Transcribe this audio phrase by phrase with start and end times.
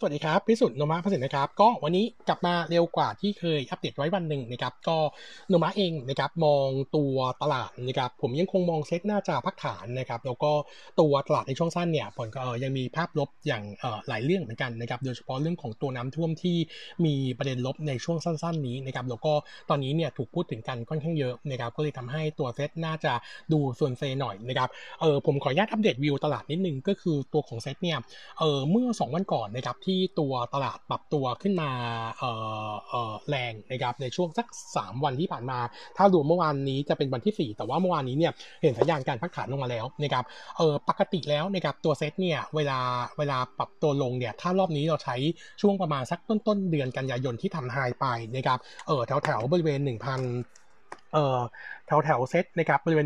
[0.00, 4.96] สวัสดีครับ พิสุทธิ์โนมาพัสินนะครับ ก็วันนี้กลับมาเร็วกว่าที่เคยอัปเดตไว้วันหนึ่งนะครับ ก็
[5.48, 10.52] โนมาเองนะครับมองตัวตลาดนะครับผมยังคงมองเซ็ตน่าจะพักฐานนะครับแล้วก็
[11.00, 13.62] ตัวตลาดในช่วงสั้นเนี่ยผลก็ยังมีภาพลบอย่าง
[14.08, 16.56] หลายเรื่องเหมือนกันนะครับโดยเฉพาะเรื่องของตัวน้ำท่วมที่
[17.04, 19.32] มีประเด็นลบในช่วงสั้น ๆ นี้นะครับแล้วก็
[19.68, 23.12] ตอนนี้เนี่ยถูกพูดถึงกันค่อนข้างเยอะนะครับก็เลยทำให้ตัวเซ็ตน่าจะ
[23.52, 24.68] ดูซวนเซหน่อยนะครับ
[25.00, 27.98] เออผมขออนุญาตอัปเดตวิวตลาดนิดนึงก็คือตัวของเซ็ตเนี่ย
[28.38, 31.70] เออเมื่อ 2 วันก่อนนะครับที่ตัวตลาดปรับตัวขึ้นมา
[33.28, 34.46] แรงนะครับในช่วงสัก
[34.76, 35.58] 3 วันที่ผ่านมา
[35.96, 38.32] ถ้ารวมเมื่อวานนี้จะเป็นวันที่ 4 แต่ว่าเมื่อวานนี้เนี่ย
[38.62, 40.24] เห็นสัญญาณการพักฐานลงมาแล้วนะครับ
[40.56, 42.78] เออปกติแล้วนะครับตัวเซตเนี่ยเวลา
[43.18, 45.16] เวลาปรับตัวลงเนี่ยถ้ารอบนี้เราใช้
[45.60, 50.67] ช่วงประมาณสักต้นต้นเดือนกันยายนที่ทำไฮไปนะครับเออแถวแถวบริเวณ 1,000
[51.12, 51.38] เอ่อ
[51.86, 53.04] แถวแถวเซตนะครับบริเวณ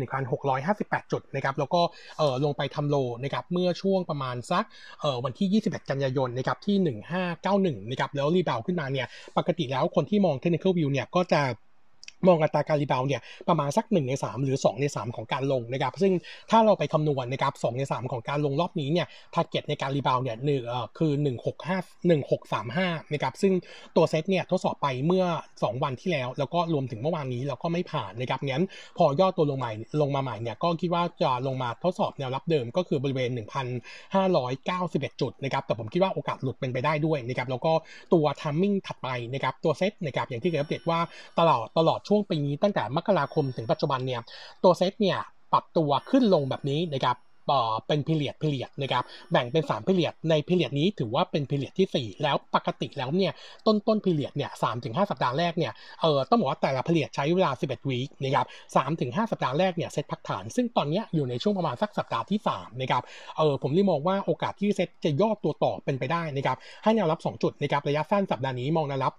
[0.55, 1.81] 1,658 จุดนะครับแล้วก็
[2.17, 4.63] เอ่อลงไปทำ low นะครับเมื่อช่วงประมาณสัก
[5.01, 6.75] เอ่อวันที่ 21 กันยายนนะครับที่
[7.33, 11.41] 1591นะครับแล้ว rebound ขึ้นมาเนี่ยปกติแล้วคนที่มอง technical view เนี่ยก็จะ
[12.27, 16.13] มองอัตราการ rebound เนี่ยประมาณสัก 1 ใน 3 หรือ 2 ใน 3 ของการลงนะครับซึ่ง
[16.51, 21.23] ถ้าเราไปคำนวณนะครับ2ใน 3 ของการลงรอบนี้เนี่ย target ในการ rebound เนี่ยหนึ่งเอ่อคือ 165
[22.09, 23.53] 1635นะครับซึ่ง
[23.95, 28.63] ตัวเซตเนี่ยทดสอบไปเมื่อ 2 วันที่แล้ว แล้วก็รวมถึงเมื่อวานนี้เราก็ไม่ผ่านนะครับงั้น
[28.97, 33.29] พอย่อตัวลงใหม่ลงมาใหม่เนี่ยก็คิดว่าจะลงมาทดสอบแนวรับเดิมก็คือบริเวณ
[34.25, 37.73] 1,591 จุดนะครับแต่ผมคิดว่าโอกาสหลุดเป็นไปได้ด้วยนะครับแล้วก็
[38.13, 40.99] ตัวทัมมิ่งถัดไปนะครับตัวเซตนะครับอย่างที่เคยอัปเดตว่า
[41.39, 44.21] ตลอดตลอดช่ว่วงปีนี้ตั้งแต่มกราคมถึงปัจจุบันเนี่ย
[44.63, 45.17] ตัวเซตเนี่ย
[45.51, 47.17] ปรับตัวขึ้นลงแบบนี้นะครับ
[47.87, 53.31] เป็นพิเรียดพิเรียดนะครับแบ่งเป็น3พิเรียดในพิเรียดนี้ถือว่าเป็นพิเรียดที่ 4 แล้วปกติแล้วเนี่ย
[53.65, 63.03] ต้นต้นพิเรียดเนี่ยสามถึงห้าสัปดาห์แรกเนี่ยเออต้องบอกว่าแต่ละพิเรียดใช้เวลา 11วีคนะครับสามถึงห้าสัปดาห์แรกเนี่ยเซตพักฐาน ซึ่งตอนนี้อยู่ในช่วงประมาณสักสัปดาห์ที่3นะครับ
[63.37, 69.13] เออผมเลยมองว่าโอกาสที่เซตจะย่อตัวต่อเป็นไปได้นะครับให้แนวรับ 2 จุดนะครับระยะสั้นสัปดาห์นี้มองแนวรับ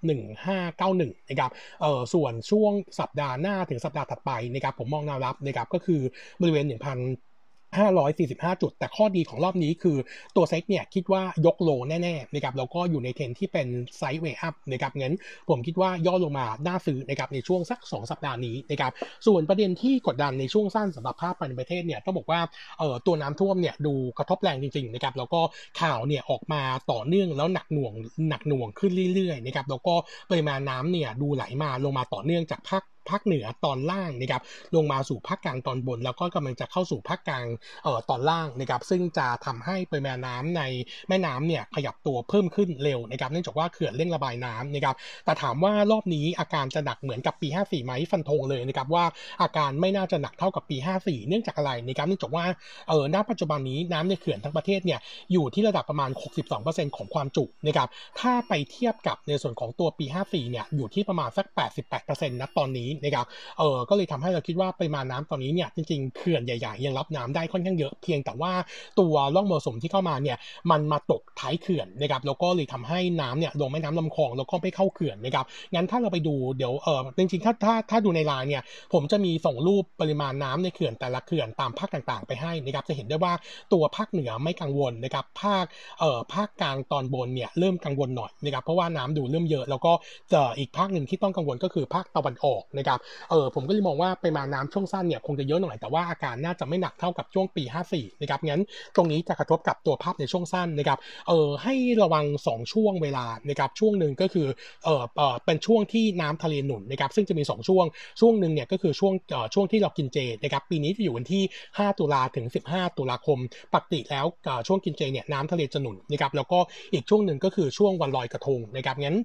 [0.62, 1.50] 1591นะครับ
[1.82, 6.00] เออส่วนช่วงสัปดาห์หน้าถึงสัปดาห์ถัดไปนะครับผมมองแนวรับนะครับก็คือ
[6.40, 7.33] บริเวณ1,000
[7.78, 9.96] 545 จุด แต่ข้อดีของรอบนี้คือ
[10.36, 15.14] ตัวเซ็ตเนี่ยคิดว่ายกโลแน่ๆนะครับแล้วก็อยู่ในเทรนที่เป็นไซด์เวย์อัพนะครับงั้น
[15.48, 18.92] ผมคิดว่าย่อลงมาน่าซื้อนะครับในช่วงสัก 2 สัปดาห์นี้นะครับ
[19.26, 22.40] ส่วนประเด็นที่กดดันในช่วงสั้นสำหรับภาพภายในประเทศเนี่ยต้องบอกว่า
[22.78, 25.40] เอ่อตัวน้ำท่วมเนี่ยดูกระทบแรงจริงๆนะครับแล้วก็
[25.80, 26.62] ข่าวเนี่ยออกมา
[26.92, 27.92] ต่อเนื่องแล้วหนักหน่วง
[28.28, 29.94] หนักหน่วงขึ้นเรื่อยๆนะครับแล้วก็
[30.30, 34.42] ปริมาณน้ำเนี่ยดูไหลมาลงมาต่อเนื่องจากภาค ภาคเหนือตอนล่างนะครับ
[34.76, 37.46] ลงมาสู่ภาคกลางตอนบน แล้วก็กำลังจะเข้าสู่ภาคกลาง
[37.84, 40.62] เอ่อตอนล่างนะครับซึ่งจะทำให้ปริมาณน้ำใน
[41.08, 44.94] แม่น้ำเนี่ยขยับตัวเพิ่มขึ้นเร็วนะครับเนื่องจากว่าเขื่อนเร่งระบายน้ำนะครับ
[45.24, 49.04] แต่ถามว่ารอบนี้อาการจะหนักเหมือนกับปี 54ไหมฟันธงเลยนะครับว่า
[49.42, 52.44] อาการไม่น่าจะหนักเท่ากับปี 54 เนื่องจากอะไรนะครับเนื่องจากว่า
[52.88, 55.00] เออณปัจจุบันนี้น้ำในเขื่อนทั้งประเทศเนี่ย
[55.32, 56.10] อยู่ที่ระดับประมาณ
[56.52, 57.88] 62%ของความจุนะครับ
[58.20, 61.46] ถ้าไปเทียบกับในส่วนของตัวปี 54 เนี่ยอยู่ที่ประมาณสัก
[61.92, 63.26] 88%นะตอนนี้นะครับ
[63.58, 68.52] เออก็เลยทำให้เราคิดว่าปริมาณน้ำตอนนี้เนี่ยจริงๆเขื่อนใหญ่ๆยังรับน้ำได้ค่อนข้างเยอะเพียงแต่ว่า
[69.00, 70.36] ตัวร่องมรสุมที่เข้ามาเนี่ย
[70.70, 75.44] มันมาตกท้ายเขื่อนนะครับแล้วก็เลยทำให้น้ำเนี่ยลงแม่น้ำลำคลองแล้วก็ไม่เข้าเขื่อนนะครับ
[75.74, 78.62] งั้นถ้าเราไปดูเดี๋ยวเออจริงๆถ้าถ้าถ้าดูในไลน์เนี่ย
[78.92, 83.32] ผมจะมีส่งรูปปริมาณน้ำในเขื่อนแต่ละเขื่อนตามภาคต่างๆ ไปให้นะครับจะเห็นได้ว่า
[83.72, 85.64] ตัวภาคเหนือไม่กังวลนะครับภาค
[86.00, 89.92] เอ่อภาคกลางตอนบนเนี่ยเริ่มกังวลหน่อยนะครับเพราะว่าน้ำดูเริ่มเยอะแล้วก็
[90.30, 92.98] เจะอีกภาคหนึ่งที่ต้องกังวลก็คือภาคตะวันออกนะครับ
[93.30, 97.64] เออผมก็เลยมองว่าปริมาณน้ำช่วงสั้นเนี่ยคงจะเยอะหน่อยแต่ว่าอาการน่าจะไม่หนักเท่ากับช่วงปี
[97.94, 98.62] 54นะครับงั้น
[98.96, 104.46] ตรงนี้จะกระทบกับตัวภาพในช่วงสั้นนะครับเออให้ระวัง 2 ช่วงเวลานะครับช่วงหนึ่งก็คือ
[104.84, 107.84] เออเออเป็นช่วงที่น้ำทะเลหนุนนะครับซึ่งจะมี 2 ช่วง
[108.20, 111.42] ช่วงหนึ่งเนี่ยก็คือช่วงเออช่วงที่เรากินเจนะครับปีนี้จะอยู่วันที่
[111.78, 113.38] 5 ตุลาถึง 15 ตุลาคม
[113.74, 114.26] ปกติแล้ว
[114.66, 116.58] ช่วงกินเจเนี่ยน้ำทะเลจะหนุนนะครับแล้วก็
[116.92, 119.18] อีกช่วงหนึ่งก็คือช่วงวันลอยกระทงนะครับงั้น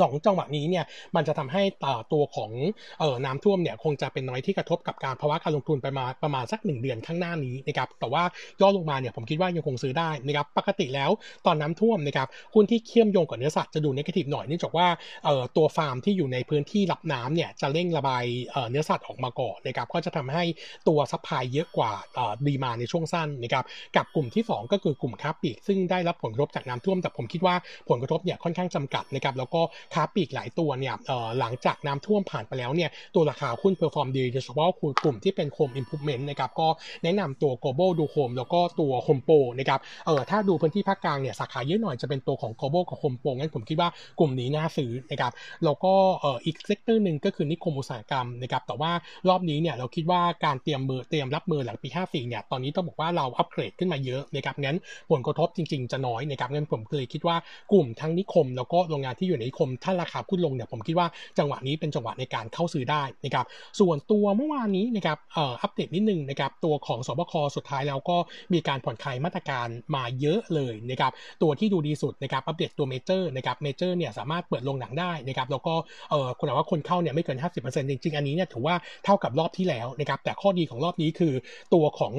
[0.00, 0.84] สองจังหวะนี้เนี่ย
[1.16, 1.62] มันจะทำให้
[2.12, 2.50] ตัวของ
[3.00, 8.22] เอ่อน้ำท่วมเนี่ยคงจะเป็นน้อยที่กระทบกับการภาวะการลงทุนไปมาประมาณสัก 1 เดือนข้างหน้านี้นะครับแต่ว่า
[8.60, 11.10] ย่อลงมาเนี่ยผมคิดว่ายังคงซื้อได้นะครับปกติแล้ว
[11.46, 14.86] ตอนน้าท่วมนะครับหุ้นที่เชื่อมโยงกับเนื้อสัตว์จะดู negative หน่อยเนื่องจากว่า
[15.24, 20.44] เอ่อตัวฟาร์มที่อยู่ในพื้นที่รับน้ำเนี่ยจะเร่งระบายเอ่อเนื้อสัตว์ออกมาก่อนนะครับก็จะทำให้
[20.88, 23.64] ตัว supply เยอะกว่าเอ่อ demand ในช่วงสั้นนะครับ
[23.96, 27.54] กับกลุ่มที่ 2 ก็คือกลุ่มค้าปลีกซึ่งได้รับผลกระทบจากน้ำท่วม แต่ผมคิดว่า
[27.88, 29.60] ผลกระทบเนี่ยค่อนข้างจำกัดนะครับแล้วก็
[29.94, 30.94] ค้าปลีกหลายตัวเนี่ย
[31.38, 34.68] หลังจากน้ำท่วมผ่านไปแล้วเนี่ยตัวราคาหุ้น perform ดีโดยเฉพาะ
[35.04, 36.68] กลุ่มที่เป็น home improvement นะครับก็
[37.04, 43.88] แนะนำตัว global ดูโฮมแล้วก็ตัวโฮมโปรนะครับเออถ้าดูพื้นที่ภาคกลางเนี่ยสาขาเยอะหน่อยจะเป็นตัวของ global กับโฮมโปรงั้นผมคิดว่า
[44.18, 45.32] กลุ่มนี้น่าซื้อนะครับ
[45.64, 48.92] แล้วก็เอออีก sector หนึ่งก็คือนิคมอุตสาหกรรมนะครับแต่ว่า
[49.28, 54.76] รอบนี้เนี่ยเราคิดว่าการเตรียมมือเตรียมรับมือหลังปี 54 เนี่ยตอนนี้ต้องบอกว่าเราอัปเกรดขึ้นมาเยอะนะครับงั้น
[55.10, 57.36] ผลกระทบจริง ๆ จะน้อยนะครับงั้นผมเลยคิดว่า
[57.72, 61.06] กลุ่มทั้งนิคมแล้วก็โรงงานที่อยู่ในนิคมถ้าราคาขึ้นลงเนี่ยผมคิดว่า
[61.38, 63.46] จังหวะนี้เป็นจังหวะในการเข้าซื้อได้นะครับ
[63.80, 68.16] ส่วนตัวเมื่อวานนี้นะครับเอ่ออัปเดตนิดนึงนะครับตัวของศบคสุดท้ายแล้วก็
[68.52, 75.74] มีการผ่อนคลายมาตรการมาเยอะเลยนะครับตัวที่ดูดีสุดนะครับอัปเดตตัวเมเจอร์นะครับเมเจอร์เนี่ยสามารถเปิดโรงหนังได้นะครับแล้วก็
[76.10, 78.74] เอ่อคุมว่าคนเข้าเนี่ยไม่เกิน 50%จริงๆ อันนี้เนี่ยถือว่า
[79.04, 81.32] เท่ากับรอบที่แล้วนะครับแต่ข้อดีของรอบนี้คือ
[81.74, 82.12] ตัวของ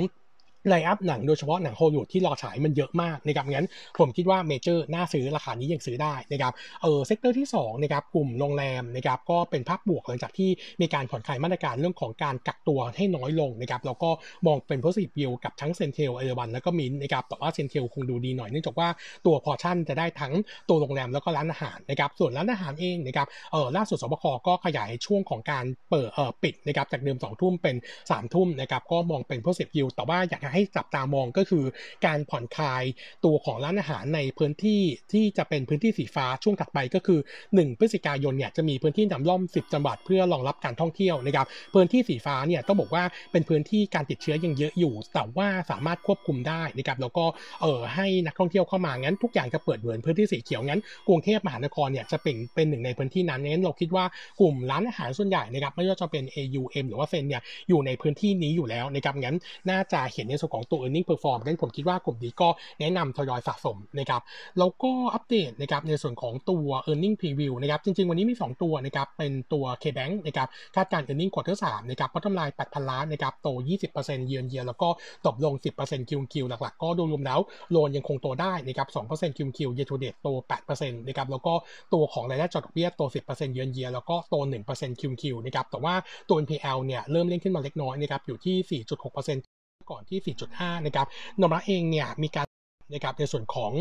[0.67, 3.67] line up หนังโดยเฉพาะหนังฮอลลีวูดที่รอฉายมันเยอะมากนะครับงั้น
[3.97, 10.49] ผมคิดว่าเมเจอร์น่าซื้อราคานี้ยังซื้อได้นะครับเออ sector ที่2นะครับกลุ่มโรงแรมนะครับก็เป็นภาพบวกหลังจากที่
[10.81, 14.09] มีการผ่อนคลายมาตรการเรื่องของการกักตัวให้น้อยลงนะครับแล้วก็
[14.47, 18.89] มองเป็น positive view กับทั้ง CENTEL ERW แล้วก็มินนะครับแต่ว่า CENTEL คงดูดีหน่อยเนื่องจากว่า
[19.25, 20.33] ตัวพอชั่นจะได้ทั้ง
[20.69, 27.75] ตัวโรงแรมแล้วก็ร้านอาหารนะครับส่วนร้านอาหารเองนะครับเออล่าสุดศบคก็ขยายช่วงของการเปิดเออปิดนะครับจากเดิม2ทุ่มเป็น
[28.05, 31.63] 3ทุ่มนะครับก็มองเป็น positive view แต่ว่าอยากให้ให้จับตามองก็คือ
[32.05, 32.83] การผ่อนคลาย
[33.25, 34.81] ตัวของร้านอาหารในพื้นที่
[35.13, 37.19] ที่จะเป็นพื้นที่สีฟ้าช่วงถัดไปก็คือ
[37.49, 47.25] 1 พฤศจิกายนเนี่ยจะมีพื้นที่นำร่อม 10 จังหวัดเพื่อรองรับการท่องเที่ยวนะครับพื้นที่สีฟ้าเนี่ยต้องบอกว่าเป็นพื้นที่การติดเชื้อยังเยอะอยู่ แต่ว่าสามารถควบคุมได้นะครับแล้วก็
[47.61, 54.05] เออให้นักท่องเที่ยวเข้ามางั้นทุกอย่างจะเปิดเหมือนพื้นที่สีเขียวงั้นกรุงเทพมหานครเนี่ยจะเป็นเป็นหนึ่งในพื้นที่นั้นงั้นเราคิดว่า
[54.39, 59.35] กลุ่มร้านอาหารส่วนใหญ่นะครับไม่ว่าจะเป็น AUM หรือว่าเซนเนี่ยอยู่ในพื้นที่นี้อยู่แล้วนะครับงั้น
[59.69, 62.49] น่าจะเห็นในส่วนของตัว earning perform งั้นผมคิดว่ากลุ่มนี้ก็
[62.79, 64.21] แนะนำทยอยสะสมนะครับ
[64.59, 71.01] แล้วก็อัปเดตนะครับในส่วนของตัว e a r n i n g preview นะครับจริง ๆ วันนี้มี 2 ตัวนะครับเป็นตัว KBank นะครับคาดการ
[71.09, 73.47] e a r n i n g quarter 3นะครับพัฒนาย 8,000 ล้านนะครับโต
[73.89, 74.89] 20%เยือนเยียแล้วก็
[75.27, 75.53] ตกลง
[75.83, 77.39] 10% QQ หลักๆ ก็โดูรวมแล้ว
[77.71, 80.27] โลนยังคงโตได้นะครับ2% QQ year to date โต
[80.67, 81.53] 8%นะครับแล้วก็
[81.93, 84.35] ตัวของรายได้จดดอกเบี้ยโต 10%เยือนเยียแล้วก็โต
[84.69, 85.95] 1% QoQ นะครับแต่ว่า
[86.29, 89.56] ตัว NPL เนี่ยเริ่มเร่งขึ้นมาเล็กน้อยนะครับอยู่ที่ 4.6%
[89.89, 91.07] ก่อนที่ 4.5 นะครับ
[91.41, 92.47] โนมูระเองเนี่ยมีการ
[92.93, 93.71] นะครับในส่วนของ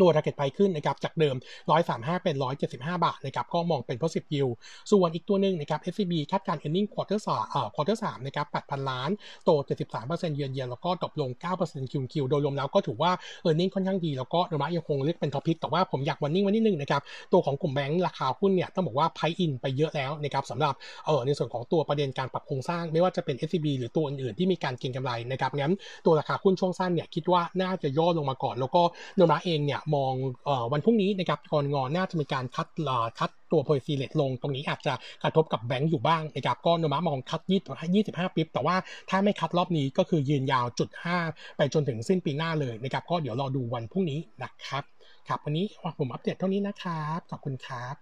[0.00, 1.36] ตัว target ไปขึ้นนะครับจากเดิม
[1.80, 2.36] 135 เป็น
[2.70, 4.52] 175 บาทนะครับก็มองเป็น positive view
[4.90, 9.10] ส่วนอีกตัวหนึ่งนะครับ SCB คาดการ earning quarter 3เอ่อ quarter 3นะครับ8,000 ล้าน
[9.44, 9.50] โต
[9.94, 11.30] 73%เยือนเยียแล้วก็ drop ลง
[11.62, 13.12] 9% QoQ โดยรวมแล้วก็ถือว่า
[13.44, 17.02] earning ค่อนข้างดี แล้วก็โนมูระยังคงเลือกเป็น top pick แต่ว่าผมอยาก warning ไว้นิดนึงนะครับ
[17.32, 20.74] ตัวของกลุ่มแบงก์ราคาหุ้นเนี่ยต้องบอกว่า price in ไปเยอะแล้วนะครับสำหรับ
[21.06, 25.72] เอ่อในส่วนของตัวประเด็นการปรับโครงสร้าง ไม่ว่าจะเป็น SCB หรือตัวอื่นๆที่มีการเก็งกำไรนะครับงั้น
[26.06, 28.82] ตัวราคาหุ้นช่วงสั้นเนี่ยคิดว่าน่าจะย่อลงมาก่อนแล้วก็
[29.16, 30.12] โนมะเองเนี่ยมอง
[30.48, 37.60] อวันพรุ่งนี้นะครับกรงอน่าจะมีการคัดลาคัดตัวโพลิซีเลตลง ตรงนี้อาจจะกระทบกับแบงก์อยู่บ้างนะครับก็โนมามองคัดยี่
[38.06, 38.76] สิบห้าปิ๊บ แต่ว่า
[39.10, 41.18] ถ้าไม่คัดรอบนี้ก็คือยืนยาวจุดห้า
[41.56, 44.84] ไปจนถึงสิ้นปีหน้าเลยนะครับก็เดี๋ยวรอดูวันพรุ่งนี้นะครับ
[45.28, 45.66] ครับวันนี้
[45.98, 47.96] ผมอัปเดตเท่านี้นะครับขอบคุณครับ